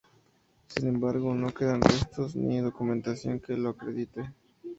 [0.65, 4.31] Sin embargo no quedan restos ni documentación que lo acredite.